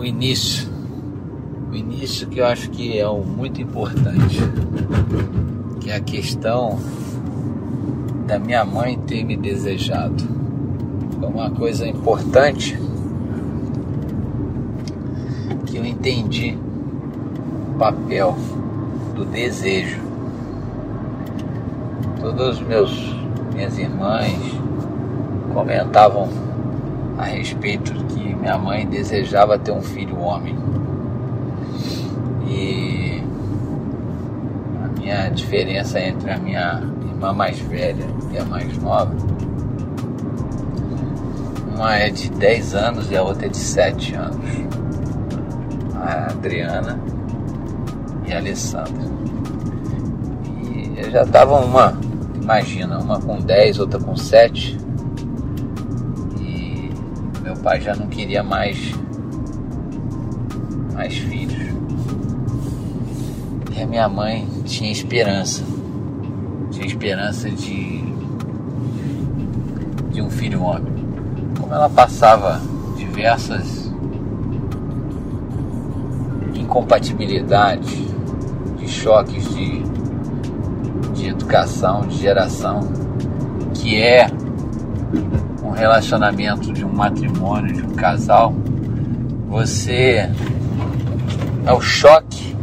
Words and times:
o 0.00 0.04
início. 0.04 0.66
O 1.70 1.76
início 1.76 2.26
que 2.26 2.38
eu 2.38 2.46
acho 2.46 2.70
que 2.70 2.98
é 2.98 3.06
o 3.06 3.18
muito 3.18 3.60
importante, 3.60 4.38
que 5.78 5.90
é 5.90 5.96
a 5.96 6.00
questão 6.00 6.78
da 8.26 8.38
minha 8.38 8.64
mãe 8.64 8.98
ter 9.06 9.22
me 9.22 9.36
desejado. 9.36 10.24
Foi 11.18 11.28
uma 11.28 11.50
coisa 11.50 11.86
importante 11.86 12.78
que 15.66 15.76
eu 15.76 15.84
entendi 15.84 16.56
o 17.74 17.78
papel 17.78 18.34
do 19.14 19.26
desejo. 19.26 20.00
Todos 22.22 22.58
meus 22.62 22.90
minhas 23.54 23.76
irmãs 23.76 24.32
comentavam 25.52 26.49
a 27.20 27.24
respeito 27.24 27.92
de 27.92 28.04
que 28.04 28.34
minha 28.34 28.56
mãe 28.56 28.86
desejava 28.86 29.58
ter 29.58 29.72
um 29.72 29.82
filho 29.82 30.18
homem. 30.18 30.56
E 32.48 33.22
a 34.82 34.98
minha 34.98 35.28
diferença 35.28 36.00
entre 36.00 36.30
a 36.30 36.38
minha 36.38 36.82
irmã 37.06 37.34
mais 37.34 37.58
velha 37.58 38.06
e 38.32 38.38
a 38.38 38.44
mais 38.46 38.74
nova, 38.78 39.14
uma 41.76 41.96
é 41.96 42.08
de 42.08 42.30
10 42.30 42.74
anos 42.74 43.10
e 43.10 43.16
a 43.16 43.22
outra 43.22 43.46
é 43.46 43.48
de 43.50 43.56
7 43.58 44.14
anos. 44.14 44.50
A 45.94 46.30
Adriana 46.30 46.98
e 48.26 48.32
a 48.32 48.38
Alessandra. 48.38 49.10
E 50.72 51.10
já 51.10 51.22
estavam 51.22 51.66
uma, 51.66 51.98
imagina, 52.40 52.98
uma 52.98 53.20
com 53.20 53.38
10, 53.38 53.78
outra 53.78 54.00
com 54.00 54.16
7 54.16 54.89
pai 57.62 57.80
já 57.80 57.94
não 57.94 58.06
queria 58.06 58.42
mais 58.42 58.94
mais 60.94 61.16
filhos. 61.16 61.70
E 63.76 63.82
a 63.82 63.86
minha 63.86 64.08
mãe 64.08 64.48
tinha 64.64 64.90
esperança. 64.90 65.62
Tinha 66.70 66.86
esperança 66.86 67.50
de 67.50 68.00
de 70.10 70.20
um 70.20 70.30
filho 70.30 70.62
homem. 70.62 70.92
Como 71.58 71.72
ela 71.72 71.88
passava 71.88 72.60
diversas 72.96 73.90
incompatibilidades, 76.54 77.98
de 78.78 78.88
choques 78.88 79.48
de, 79.54 79.82
de 81.14 81.28
educação, 81.28 82.02
de 82.02 82.18
geração, 82.18 82.80
que 83.74 83.96
é 83.96 84.26
um 85.70 85.72
relacionamento, 85.72 86.72
de 86.72 86.84
um 86.84 86.92
matrimônio, 86.92 87.72
de 87.72 87.82
um 87.82 87.94
casal, 87.94 88.52
você 89.48 90.28
é 91.64 91.72
o 91.72 91.80
choque 91.80 92.56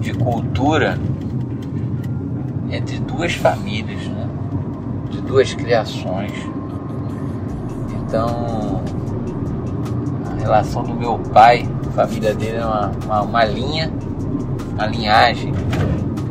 de 0.00 0.12
cultura 0.12 0.98
entre 2.68 2.98
duas 2.98 3.34
famílias, 3.34 4.06
né? 4.08 4.28
de 5.10 5.20
duas 5.20 5.54
criações. 5.54 6.32
Então, 8.02 8.82
a 10.30 10.40
relação 10.40 10.82
do 10.82 10.94
meu 10.94 11.18
pai, 11.18 11.68
a 11.88 11.90
família 11.92 12.34
dele 12.34 12.56
é 12.56 12.64
uma, 12.64 12.92
uma, 13.04 13.22
uma 13.22 13.44
linha, 13.44 13.92
uma 14.74 14.86
linhagem 14.86 15.52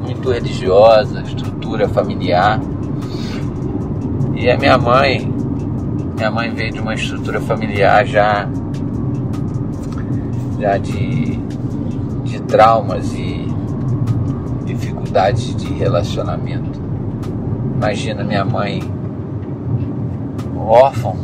muito 0.02 0.30
religiosa, 0.30 1.22
estrutura 1.22 1.88
familiar. 1.88 2.60
E 4.36 4.50
a 4.50 4.58
minha 4.58 4.78
mãe, 4.78 5.31
minha 6.22 6.30
mãe 6.30 6.52
veio 6.52 6.72
de 6.72 6.80
uma 6.80 6.94
estrutura 6.94 7.42
familiar 7.42 8.06
já, 8.06 8.48
já 10.60 10.78
de, 10.78 11.36
de 12.26 12.40
traumas 12.44 13.12
e 13.16 13.48
dificuldades 14.64 15.56
de 15.56 15.74
relacionamento. 15.74 16.80
Imagina 17.76 18.24
minha 18.24 18.46
mãe 18.46 18.84
órfã, 20.56 21.16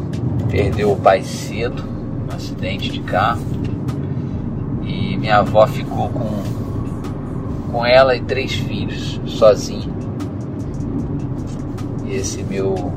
perdeu 0.49 0.93
o 0.93 0.97
pai 0.97 1.21
cedo, 1.21 1.83
um 2.27 2.35
acidente 2.35 2.89
de 2.89 2.99
carro, 3.01 3.45
e 4.81 5.15
minha 5.15 5.37
avó 5.37 5.67
ficou 5.67 6.09
com, 6.09 7.71
com 7.71 7.85
ela 7.85 8.15
e 8.15 8.21
três 8.21 8.51
filhos, 8.51 9.21
sozinha. 9.27 9.95
Esse 12.09 12.41
meu 12.41 12.91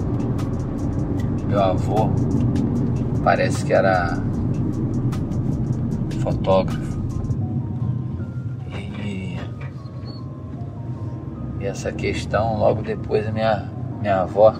meu 1.50 1.60
avô 1.60 2.08
parece 3.24 3.64
que 3.66 3.72
era 3.72 4.16
fotógrafo. 6.22 7.00
E, 9.02 9.36
e 11.58 11.66
essa 11.66 11.90
questão, 11.90 12.56
logo 12.56 12.82
depois, 12.82 13.26
a 13.26 13.32
minha, 13.32 13.68
minha 14.00 14.20
avó 14.20 14.54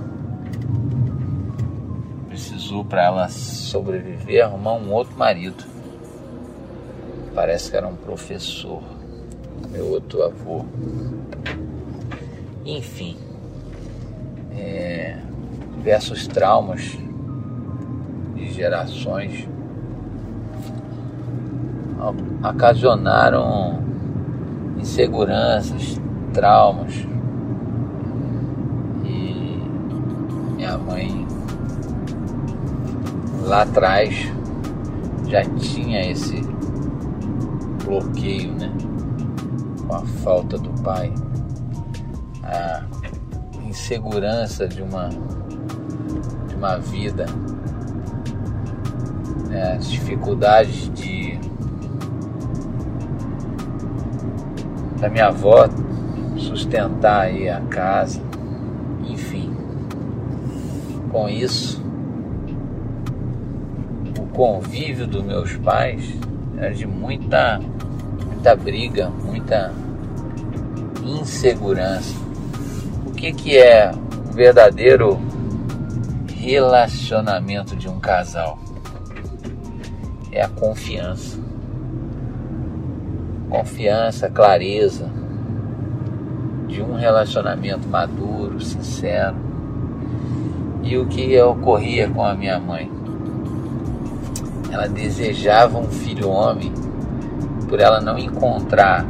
precisou, 2.29 2.85
para 2.85 3.05
ela 3.05 3.29
sobreviver, 3.29 4.45
arrumar 4.45 4.75
um 4.75 4.93
outro 4.93 5.17
marido. 5.17 5.63
Parece 7.37 7.71
que 7.71 7.77
era 7.77 7.87
um 7.87 7.95
professor, 7.95 8.83
meu 9.71 9.87
outro 9.93 10.25
avô. 10.25 10.65
Enfim. 12.65 13.17
É, 14.53 15.17
diversos 15.81 16.27
traumas 16.27 16.99
de 18.35 18.53
gerações 18.53 19.49
ocasionaram 22.47 23.83
inseguranças, 24.79 25.99
traumas. 26.35 27.07
E 29.05 29.63
minha 30.55 30.77
mãe 30.77 31.27
lá 33.47 33.63
atrás 33.63 34.31
já 35.29 35.43
tinha 35.59 36.11
esse 36.11 36.43
bloqueio, 37.87 38.53
né? 38.53 38.71
Com 39.87 39.95
a 39.95 40.01
falta 40.01 40.59
do 40.59 40.71
pai. 40.83 41.11
A 42.45 42.85
insegurança 43.67 44.69
de 44.69 44.83
uma 44.83 45.09
uma 46.61 46.77
vida, 46.77 47.25
né, 49.49 49.77
as 49.79 49.91
dificuldades 49.91 50.91
de 50.93 51.41
da 55.01 55.09
minha 55.09 55.29
avó 55.29 55.67
sustentar 56.37 57.23
aí 57.23 57.49
a 57.49 57.63
casa, 57.63 58.21
enfim. 59.09 59.57
Com 61.11 61.31
isso, 61.31 61.83
o 64.19 64.27
convívio 64.27 65.07
dos 65.07 65.25
meus 65.25 65.57
pais 65.57 66.15
era 66.59 66.75
de 66.75 66.87
muita, 66.87 67.59
muita 68.27 68.55
briga, 68.55 69.09
muita 69.09 69.73
insegurança. 71.03 72.15
O 73.07 73.13
que, 73.13 73.33
que 73.33 73.57
é 73.57 73.91
um 73.91 74.33
verdadeiro 74.33 75.30
relacionamento 76.41 77.77
de 77.77 77.87
um 77.87 78.01
casal 78.01 78.59
é 80.33 80.41
a 80.41 80.49
confiança. 80.49 81.39
Confiança, 83.51 84.31
clareza 84.31 85.11
de 86.67 86.81
um 86.81 86.95
relacionamento 86.95 87.87
maduro, 87.87 88.59
sincero. 88.59 89.37
E 90.83 90.97
o 90.97 91.07
que 91.09 91.39
ocorria 91.43 92.09
com 92.09 92.25
a 92.25 92.35
minha 92.35 92.59
mãe? 92.59 92.91
Ela 94.73 94.89
desejava 94.89 95.79
um 95.79 95.91
filho 95.91 96.31
homem 96.31 96.73
por 97.69 97.81
ela 97.81 98.01
não 98.01 98.19
encontrar 98.19 99.05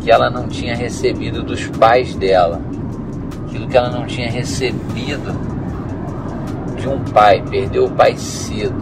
que 0.00 0.10
ela 0.10 0.30
não 0.30 0.48
tinha 0.48 0.74
recebido 0.74 1.42
dos 1.42 1.66
pais 1.66 2.14
dela, 2.14 2.62
aquilo 3.46 3.68
que 3.68 3.76
ela 3.76 3.90
não 3.90 4.06
tinha 4.06 4.30
recebido 4.30 5.49
de 6.80 6.88
um 6.88 6.98
pai, 7.04 7.42
perdeu 7.48 7.84
o 7.84 7.90
pai 7.90 8.16
cedo 8.16 8.74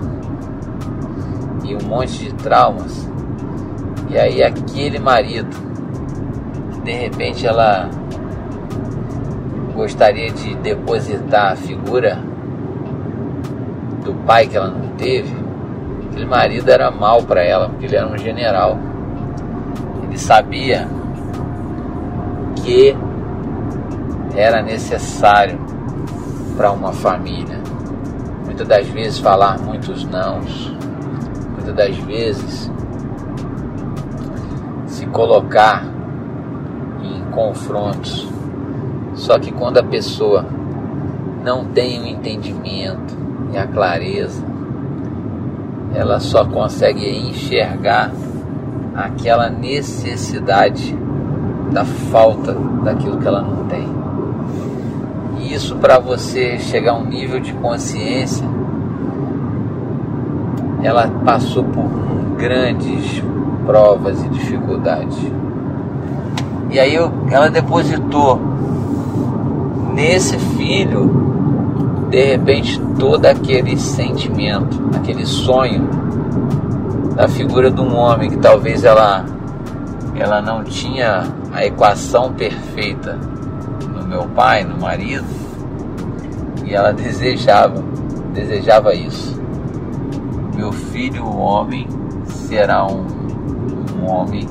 e 1.64 1.74
um 1.74 1.86
monte 1.86 2.24
de 2.24 2.32
traumas. 2.34 3.08
E 4.08 4.16
aí 4.16 4.42
aquele 4.42 4.98
marido, 4.98 5.54
de 6.82 6.92
repente 6.92 7.46
ela 7.46 7.90
gostaria 9.74 10.30
de 10.30 10.54
depositar 10.56 11.52
a 11.52 11.56
figura 11.56 12.18
do 14.02 14.14
pai 14.24 14.46
que 14.46 14.56
ela 14.56 14.70
não 14.70 14.88
teve, 14.96 15.34
aquele 16.06 16.26
marido 16.26 16.68
era 16.70 16.90
mal 16.90 17.22
para 17.22 17.42
ela, 17.42 17.68
porque 17.68 17.86
ele 17.86 17.96
era 17.96 18.06
um 18.06 18.16
general. 18.16 18.78
Ele 20.02 20.18
sabia 20.18 20.88
que 22.56 22.96
era 24.34 24.62
necessário 24.62 25.58
para 26.56 26.72
uma 26.72 26.92
família 26.92 27.68
muitas 28.58 28.66
das 28.66 28.88
vezes 28.88 29.19
falar 29.20 29.56
muitos 29.60 30.05
nãos, 30.05 30.75
muitas 31.55 31.75
das 31.76 31.96
vezes 31.99 32.69
se 34.87 35.06
colocar 35.06 35.84
em 37.00 37.22
confrontos. 37.31 38.28
Só 39.14 39.38
que 39.38 39.52
quando 39.52 39.78
a 39.78 39.82
pessoa 39.84 40.44
não 41.44 41.66
tem 41.66 42.02
o 42.02 42.06
entendimento 42.06 43.16
e 43.52 43.56
a 43.56 43.64
clareza, 43.64 44.44
ela 45.94 46.19
só 46.19 46.44
consegue 46.44 47.08
enxergar 47.28 48.10
aquela 48.93 49.49
necessidade 49.49 50.99
da 51.72 51.84
falta 51.84 52.55
daquilo 52.82 53.19
que 53.19 53.28
ela 53.28 53.40
não 53.40 53.66
tem. 53.66 53.87
Isso 55.48 55.76
para 55.76 55.98
você 55.98 56.58
chegar 56.58 56.92
a 56.92 56.94
um 56.96 57.06
nível 57.06 57.40
de 57.40 57.54
consciência, 57.54 58.46
ela 60.82 61.08
passou 61.24 61.64
por 61.64 61.88
grandes 62.36 63.22
provas 63.64 64.22
e 64.22 64.28
dificuldades. 64.28 65.16
E 66.70 66.78
aí 66.78 66.94
eu, 66.94 67.10
ela 67.30 67.48
depositou 67.48 68.38
nesse 69.94 70.38
filho 70.38 71.26
de 72.10 72.24
repente 72.24 72.78
todo 72.98 73.24
aquele 73.24 73.76
sentimento, 73.78 74.90
aquele 74.94 75.24
sonho 75.24 75.88
da 77.16 77.26
figura 77.26 77.70
de 77.70 77.80
um 77.80 77.96
homem 77.96 78.30
que 78.30 78.36
talvez 78.36 78.84
ela 78.84 79.24
ela 80.14 80.42
não 80.42 80.62
tinha 80.62 81.26
a 81.52 81.64
equação 81.64 82.32
perfeita 82.34 83.18
meu 84.08 84.26
pai, 84.28 84.64
no 84.64 84.81
marido, 84.81 85.26
e 86.64 86.75
ela 86.75 86.93
desejava, 86.93 87.82
desejava 88.32 88.94
isso. 88.94 89.40
Meu 90.56 90.72
filho, 90.72 91.25
o 91.25 91.38
homem, 91.38 91.87
será 92.26 92.87
um, 92.87 93.06
um 94.00 94.10
homem 94.10 94.46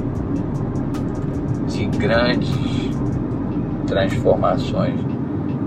de 1.67 1.85
grandes 1.87 2.55
transformações, 3.87 4.99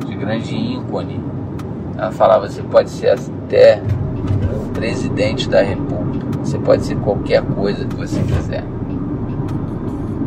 de 0.06 0.14
grande 0.14 0.54
ícone 0.54 1.30
ela 2.00 2.10
falava: 2.12 2.48
você 2.48 2.62
pode 2.62 2.88
ser 2.88 3.10
até 3.10 3.82
o 4.56 4.70
presidente 4.72 5.50
da 5.50 5.60
república, 5.60 6.26
você 6.42 6.58
pode 6.58 6.84
ser 6.84 6.96
qualquer 6.96 7.42
coisa 7.42 7.84
que 7.84 7.94
você 7.94 8.18
quiser. 8.22 8.64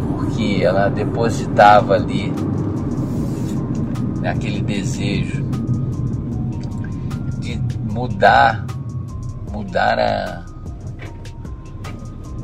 Porque 0.08 0.62
ela 0.64 0.88
depositava 0.90 1.96
ali 1.96 2.32
aquele 4.30 4.62
desejo 4.62 5.44
de 7.40 7.60
mudar, 7.92 8.66
mudar 9.52 10.00
a, 10.00 10.46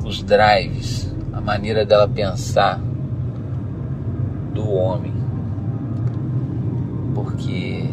os 0.04 0.22
drives, 0.24 1.14
a 1.31 1.40
maneira 1.40 1.86
dela 1.86 2.08
pensar 2.08 2.80
do 4.54 4.70
homem. 4.70 5.14
Porque 7.16 7.90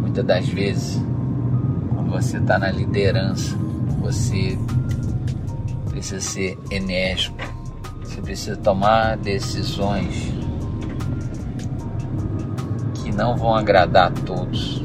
muitas 0.00 0.24
das 0.24 0.48
vezes, 0.48 1.02
quando 1.94 2.10
você 2.10 2.38
está 2.38 2.58
na 2.58 2.70
liderança, 2.70 3.56
você 4.00 4.56
precisa 5.90 6.20
ser 6.20 6.58
enérgico, 6.70 7.36
você 8.02 8.20
precisa 8.20 8.56
tomar 8.56 9.16
decisões 9.16 10.32
não 13.16 13.34
vão 13.34 13.54
agradar 13.54 14.08
a 14.08 14.10
todos 14.10 14.84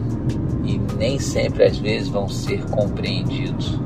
e 0.64 0.80
nem 0.98 1.20
sempre 1.20 1.66
às 1.66 1.78
vezes 1.78 2.08
vão 2.08 2.28
ser 2.30 2.64
compreendidos. 2.66 3.78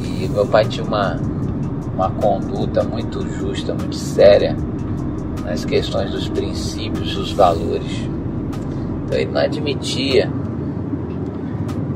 E 0.00 0.28
meu 0.28 0.46
pai 0.46 0.64
tinha 0.66 0.86
uma, 0.86 1.16
uma 1.94 2.10
conduta 2.10 2.84
muito 2.84 3.28
justa, 3.28 3.74
muito 3.74 3.96
séria 3.96 4.56
nas 5.44 5.64
questões 5.64 6.12
dos 6.12 6.28
princípios, 6.28 7.14
dos 7.16 7.32
valores. 7.32 8.08
Então 9.04 9.18
ele 9.18 9.30
não 9.32 9.40
admitia 9.40 10.30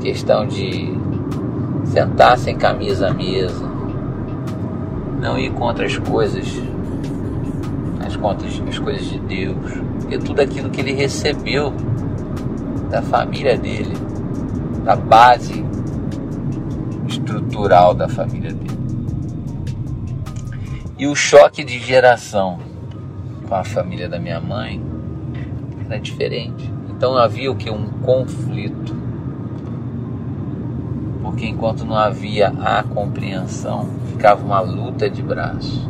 questão 0.01 0.45
de 0.45 0.93
sentar 1.85 2.37
sem 2.37 2.55
camisa 2.55 3.09
à 3.09 3.13
mesa, 3.13 3.67
não 5.19 5.37
ir 5.37 5.51
contra 5.53 5.85
as 5.85 5.97
coisas, 5.97 6.45
as, 8.09 8.17
contas, 8.17 8.61
as 8.67 8.79
coisas 8.79 9.07
de 9.07 9.19
Deus, 9.19 9.55
e 10.09 10.17
tudo 10.17 10.41
aquilo 10.41 10.69
que 10.69 10.81
ele 10.81 10.93
recebeu 10.93 11.71
da 12.89 13.01
família 13.01 13.57
dele, 13.57 13.93
da 14.83 14.95
base 14.95 15.63
estrutural 17.07 17.93
da 17.93 18.09
família 18.09 18.51
dele. 18.51 18.79
E 20.97 21.07
o 21.07 21.15
choque 21.15 21.63
de 21.63 21.77
geração 21.79 22.59
com 23.47 23.55
a 23.55 23.63
família 23.63 24.09
da 24.09 24.19
minha 24.19 24.39
mãe 24.39 24.81
era 25.85 25.99
diferente. 25.99 26.71
Então 26.89 27.15
havia 27.15 27.51
o 27.51 27.55
que? 27.55 27.69
Um 27.69 27.87
conflito. 28.01 28.97
Porque 31.21 31.47
enquanto 31.47 31.85
não 31.85 31.95
havia 31.95 32.49
a 32.49 32.83
compreensão, 32.83 33.87
ficava 34.11 34.43
uma 34.43 34.59
luta 34.59 35.09
de 35.09 35.21
braço. 35.21 35.89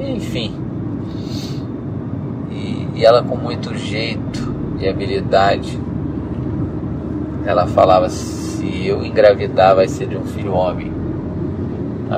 Enfim. 0.00 0.61
E, 3.02 3.04
ela 3.04 3.20
com 3.20 3.34
muito 3.34 3.76
jeito 3.76 4.54
e 4.78 4.88
habilidade, 4.88 5.76
ela 7.44 7.66
falava, 7.66 8.08
se 8.08 8.86
eu 8.86 9.04
engravidar 9.04 9.74
vai 9.74 9.88
ser 9.88 10.06
de 10.06 10.16
um 10.16 10.22
filho 10.22 10.52
homem. 10.52 10.92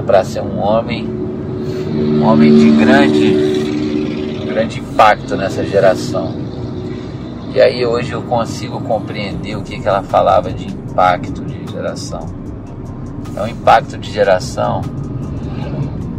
Para 0.05 0.23
ser 0.25 0.43
um 0.43 0.59
homem, 0.59 1.09
um 1.09 2.23
homem 2.23 2.55
de 2.55 2.71
grande, 2.73 4.45
grande 4.45 4.81
impacto 4.81 5.35
nessa 5.37 5.65
geração 5.65 6.45
e 7.55 7.61
aí 7.61 7.87
hoje 7.87 8.13
eu 8.13 8.21
consigo 8.23 8.81
compreender 8.81 9.57
o 9.57 9.63
que, 9.63 9.81
que 9.81 9.89
ela 9.89 10.03
falava 10.03 10.53
de 10.53 10.67
impacto 10.67 11.43
de 11.45 11.73
geração. 11.73 12.27
É 13.37 13.41
um 13.41 13.47
impacto 13.47 13.97
de 13.97 14.11
geração 14.11 14.83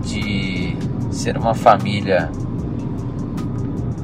de 0.01 0.77
ser 1.12 1.38
uma 1.38 1.53
família 1.53 2.31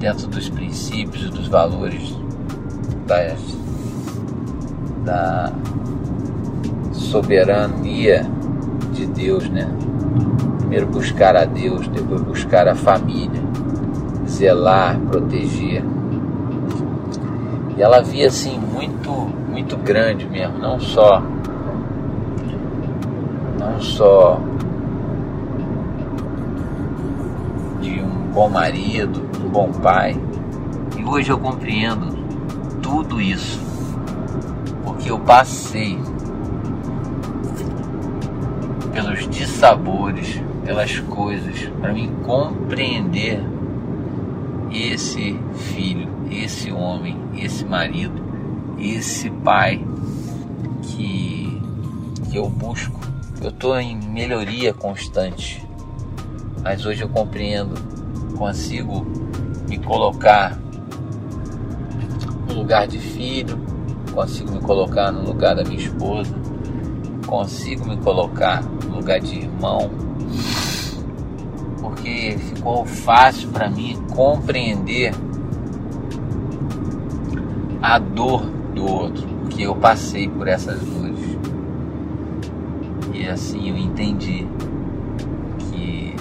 dentro 0.01 0.27
dos 0.27 0.49
princípios 0.49 1.29
dos 1.29 1.47
valores 1.47 2.17
da, 3.05 3.35
da 5.05 5.53
soberania 6.91 8.25
de 8.93 9.05
Deus, 9.05 9.47
né? 9.47 9.69
Primeiro 10.57 10.87
buscar 10.87 11.35
a 11.35 11.45
Deus, 11.45 11.87
depois 11.87 12.19
buscar 12.21 12.67
a 12.67 12.73
família, 12.73 13.43
zelar, 14.27 14.99
proteger. 15.01 15.83
E 17.77 17.81
ela 17.81 18.01
via 18.01 18.27
assim 18.27 18.57
muito, 18.57 19.11
muito 19.51 19.77
grande 19.77 20.27
mesmo, 20.27 20.57
não 20.57 20.79
só 20.79 21.21
não 23.59 23.79
só 23.79 24.39
de 27.79 28.01
um 28.01 28.20
bom 28.33 28.49
marido, 28.49 29.21
um 29.43 29.49
bom 29.49 29.71
pai. 29.71 30.15
E 30.97 31.03
hoje 31.03 31.31
eu 31.31 31.37
compreendo 31.37 32.17
tudo 32.81 33.21
isso, 33.21 33.59
porque 34.83 35.11
eu 35.11 35.19
passei 35.19 35.97
pelos 38.93 39.27
dissabores, 39.29 40.41
pelas 40.65 40.99
coisas, 40.99 41.69
para 41.79 41.93
me 41.93 42.07
compreender 42.23 43.41
esse 44.71 45.37
filho, 45.73 46.09
esse 46.29 46.71
homem, 46.71 47.17
esse 47.37 47.65
marido, 47.65 48.21
esse 48.79 49.29
pai 49.29 49.83
que, 50.83 51.61
que 52.29 52.37
eu 52.37 52.49
busco. 52.49 52.99
Eu 53.41 53.49
estou 53.49 53.79
em 53.79 53.97
melhoria 53.97 54.73
constante, 54.73 55.65
mas 56.63 56.85
hoje 56.85 57.01
eu 57.01 57.09
compreendo, 57.09 57.73
consigo 58.41 59.05
me 59.69 59.77
colocar 59.77 60.59
no 62.47 62.55
lugar 62.55 62.87
de 62.87 62.97
filho, 62.97 63.55
consigo 64.11 64.53
me 64.53 64.59
colocar 64.59 65.11
no 65.11 65.21
lugar 65.21 65.55
da 65.55 65.63
minha 65.63 65.77
esposa, 65.77 66.33
consigo 67.27 67.87
me 67.87 67.97
colocar 67.97 68.63
no 68.63 68.95
lugar 68.95 69.19
de 69.19 69.41
irmão, 69.41 69.91
porque 71.81 72.35
ficou 72.39 72.83
fácil 72.83 73.47
para 73.49 73.69
mim 73.69 73.95
compreender 74.11 75.13
a 77.79 77.99
dor 77.99 78.41
do 78.73 78.83
outro, 78.83 79.27
porque 79.41 79.61
eu 79.61 79.75
passei 79.75 80.27
por 80.27 80.47
essas 80.47 80.79
dores. 80.79 81.37
E 83.13 83.27
assim 83.27 83.69
eu 83.69 83.77
entendi 83.77 84.47
que 85.59 86.15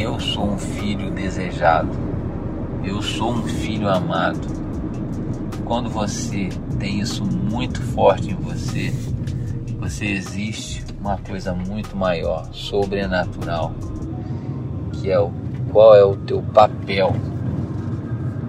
eu 0.00 0.20
sou 0.20 0.52
um 0.52 0.58
filho 0.58 1.10
desejado, 1.10 1.88
eu 2.84 3.00
sou 3.00 3.32
um 3.32 3.42
filho 3.44 3.88
amado, 3.88 4.46
quando 5.64 5.88
você 5.88 6.50
tem 6.78 7.00
isso 7.00 7.24
muito 7.24 7.80
forte 7.80 8.30
em 8.30 8.34
você, 8.34 8.92
você 9.78 10.04
existe 10.04 10.84
uma 11.00 11.16
coisa 11.16 11.54
muito 11.54 11.96
maior, 11.96 12.46
sobrenatural, 12.52 13.72
que 14.92 15.10
é 15.10 15.18
o 15.18 15.30
qual 15.72 15.94
é 15.94 16.04
o 16.04 16.16
teu 16.16 16.42
papel 16.42 17.14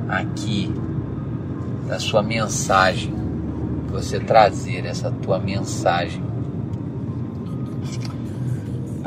aqui 0.07 0.71
da 1.87 1.99
sua 1.99 2.21
mensagem, 2.21 3.13
você 3.89 4.19
trazer 4.19 4.85
essa 4.85 5.09
tua 5.11 5.39
mensagem 5.39 6.21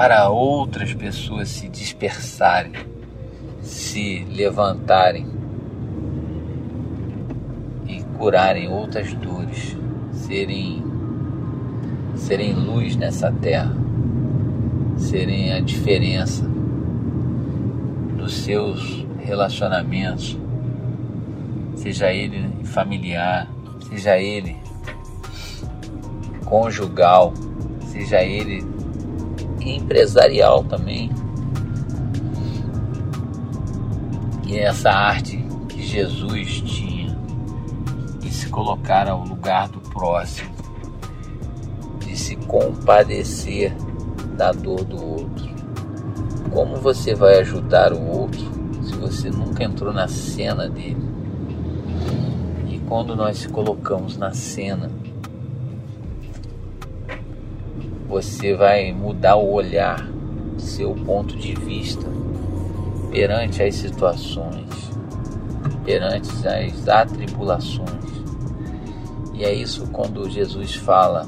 para 0.01 0.31
outras 0.31 0.95
pessoas 0.95 1.51
se 1.51 1.69
dispersarem, 1.69 2.73
se 3.61 4.27
levantarem 4.31 5.27
e 7.87 8.03
curarem 8.17 8.67
outras 8.67 9.13
dores, 9.13 9.77
serem 10.15 10.83
serem 12.15 12.55
luz 12.55 12.97
nessa 12.97 13.31
terra, 13.31 13.77
serem 14.97 15.53
a 15.53 15.61
diferença 15.61 16.45
nos 18.17 18.33
seus 18.37 19.07
relacionamentos, 19.19 20.39
seja 21.75 22.11
ele 22.11 22.65
familiar, 22.65 23.47
seja 23.87 24.17
ele 24.17 24.57
conjugal, 26.47 27.35
seja 27.93 28.23
ele 28.23 28.80
empresarial 29.77 30.65
também. 30.65 31.11
E 34.47 34.57
é 34.57 34.65
essa 34.65 34.91
arte 34.91 35.37
que 35.69 35.83
Jesus 35.83 36.61
tinha 36.63 37.17
de 38.21 38.33
se 38.33 38.49
colocar 38.49 39.09
ao 39.09 39.25
lugar 39.25 39.69
do 39.69 39.81
próximo, 39.81 40.51
de 42.01 42.17
se 42.17 42.37
compadecer 42.37 43.75
da 44.37 44.53
dor 44.53 44.85
do 44.85 45.05
outro. 45.05 45.51
Como 46.51 46.77
você 46.77 47.15
vai 47.15 47.39
ajudar 47.39 47.93
o 47.93 48.05
outro 48.05 48.41
se 48.83 48.95
você 48.95 49.31
nunca 49.31 49.63
entrou 49.63 49.93
na 49.93 50.09
cena 50.09 50.69
dele? 50.69 51.09
E 52.69 52.79
quando 52.81 53.15
nós 53.15 53.39
se 53.39 53.49
colocamos 53.49 54.17
na 54.17 54.33
cena, 54.33 54.91
você 58.11 58.55
vai 58.57 58.93
mudar 58.93 59.37
o 59.37 59.53
olhar, 59.53 60.05
seu 60.59 60.97
ponto 60.97 61.37
de 61.37 61.55
vista 61.55 62.05
perante 63.09 63.63
as 63.63 63.77
situações, 63.77 64.91
perante 65.85 66.29
as 66.49 66.89
atribulações. 66.89 67.89
E 69.33 69.45
é 69.45 69.55
isso 69.55 69.87
quando 69.93 70.29
Jesus 70.29 70.75
fala 70.75 71.25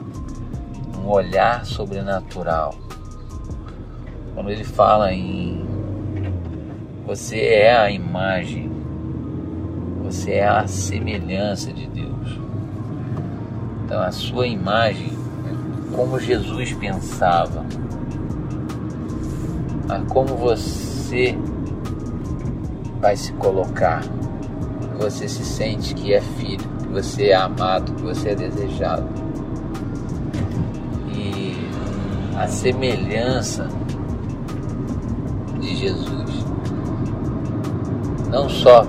um 0.99 1.09
olhar 1.09 1.65
sobrenatural. 1.65 2.75
Quando 4.35 4.51
ele 4.51 4.65
fala 4.65 5.13
em 5.13 5.65
você 7.07 7.39
é 7.39 7.77
a 7.79 7.91
imagem, 7.93 8.69
você 10.03 10.33
é 10.33 10.49
a 10.49 10.67
semelhança 10.67 11.73
de 11.73 11.87
Deus. 11.87 12.41
Então 13.85 14.03
a 14.03 14.11
sua 14.11 14.49
imagem 14.49 15.22
como 15.95 16.19
Jesus 16.19 16.73
pensava, 16.73 17.65
a 19.89 20.01
como 20.09 20.37
você 20.37 21.37
vai 23.01 23.17
se 23.17 23.33
colocar, 23.35 24.03
você 24.99 25.29
se 25.29 25.45
sente 25.45 25.95
que 25.95 26.15
é 26.15 26.21
filho, 26.21 26.69
que 26.79 26.89
você 26.89 27.29
é 27.29 27.35
amado, 27.35 27.93
que 27.95 28.03
você 28.03 28.31
é 28.31 28.35
desejado. 28.35 29.09
E 31.15 31.57
a 32.37 32.47
semelhança 32.47 33.69
de 35.61 35.77
Jesus, 35.77 36.45
não 38.31 38.49
só 38.49 38.87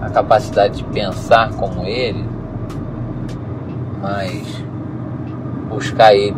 a 0.00 0.08
capacidade 0.10 0.78
de 0.78 0.84
pensar 0.84 1.50
como 1.54 1.84
ele, 1.84 2.24
mas 4.00 4.64
buscar 5.74 6.14
Ele. 6.14 6.36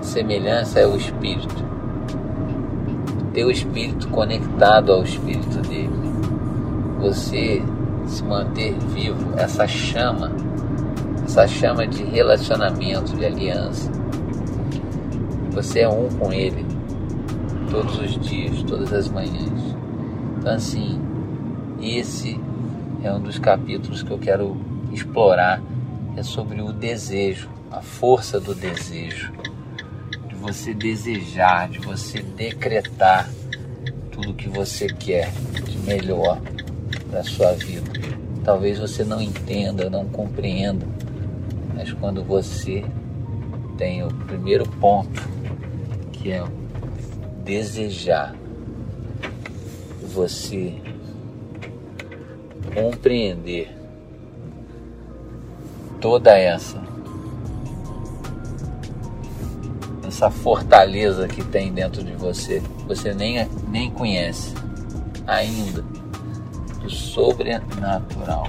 Semelhança 0.00 0.78
é 0.78 0.86
o 0.86 0.96
Espírito. 0.96 1.62
Ter 3.32 3.44
o 3.44 3.50
Espírito 3.50 4.08
conectado 4.08 4.92
ao 4.92 5.02
Espírito 5.02 5.60
dele. 5.68 5.90
Você 7.00 7.62
se 8.06 8.22
manter 8.22 8.74
vivo, 8.94 9.34
essa 9.36 9.66
chama, 9.66 10.30
essa 11.24 11.48
chama 11.48 11.86
de 11.86 12.04
relacionamento, 12.04 13.16
de 13.16 13.24
aliança. 13.24 13.90
Você 15.50 15.80
é 15.80 15.88
um 15.88 16.08
com 16.10 16.32
Ele 16.32 16.64
todos 17.70 17.98
os 17.98 18.18
dias, 18.20 18.62
todas 18.62 18.92
as 18.92 19.08
manhãs. 19.08 19.76
Então, 20.38 20.54
assim, 20.54 21.00
esse 21.80 22.40
é 23.02 23.12
um 23.12 23.20
dos 23.20 23.38
capítulos 23.38 24.02
que 24.02 24.10
eu 24.10 24.18
quero 24.18 24.56
explorar. 24.92 25.60
É 26.14 26.22
sobre 26.22 26.60
o 26.60 26.72
desejo 26.72 27.48
a 27.72 27.80
força 27.80 28.38
do 28.38 28.54
desejo, 28.54 29.32
de 30.28 30.34
você 30.34 30.74
desejar, 30.74 31.70
de 31.70 31.78
você 31.78 32.20
decretar 32.20 33.30
tudo 34.10 34.34
que 34.34 34.48
você 34.48 34.86
quer 34.86 35.30
de 35.64 35.78
melhor 35.78 36.38
para 37.10 37.24
sua 37.24 37.52
vida. 37.52 37.90
Talvez 38.44 38.78
você 38.78 39.02
não 39.02 39.22
entenda, 39.22 39.88
não 39.88 40.06
compreenda, 40.06 40.86
mas 41.74 41.90
quando 41.94 42.22
você 42.22 42.84
tem 43.78 44.04
o 44.04 44.08
primeiro 44.08 44.68
ponto, 44.68 45.22
que 46.12 46.30
é 46.30 46.44
desejar, 47.42 48.34
você 50.12 50.74
compreender 52.74 53.74
toda 56.00 56.36
essa 56.36 56.91
essa 60.12 60.30
fortaleza 60.30 61.26
que 61.26 61.42
tem 61.42 61.72
dentro 61.72 62.04
de 62.04 62.12
você, 62.12 62.62
você 62.86 63.14
nem, 63.14 63.48
nem 63.68 63.90
conhece 63.90 64.52
ainda, 65.26 65.82
do 66.82 66.90
sobrenatural. 66.90 68.46